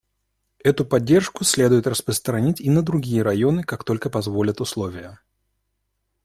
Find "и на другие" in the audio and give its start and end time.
2.59-3.21